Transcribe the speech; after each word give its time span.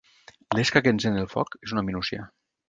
L'esca 0.59 0.81
que 0.87 0.93
encén 0.95 1.19
el 1.25 1.29
foc 1.35 1.59
és 1.69 1.77
una 1.77 1.85
minúcia. 1.91 2.27